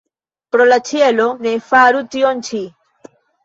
Pro 0.55 0.65
la 0.69 0.79
ĉielo, 0.91 1.29
ne 1.47 1.53
faru 1.69 2.05
tion 2.19 2.45
ĉi! 2.51 2.67